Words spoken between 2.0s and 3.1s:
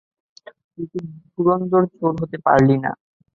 হতে পারলি না।